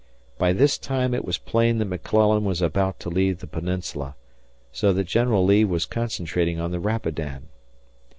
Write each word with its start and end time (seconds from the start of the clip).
By 0.39 0.51
this 0.51 0.79
time 0.79 1.13
it 1.13 1.23
was 1.23 1.37
plain 1.37 1.77
that 1.77 1.85
McClellan 1.85 2.43
was 2.43 2.59
about 2.59 2.99
to 3.01 3.09
leave 3.11 3.37
the 3.37 3.45
peninsula, 3.45 4.15
so 4.71 4.91
that 4.93 5.03
General 5.03 5.45
Lee 5.45 5.63
was 5.63 5.85
concentrating 5.85 6.59
on 6.59 6.71
the 6.71 6.79
Rapidan. 6.79 7.49